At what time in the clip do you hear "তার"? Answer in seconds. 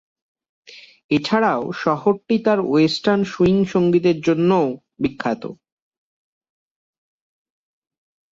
2.45-2.59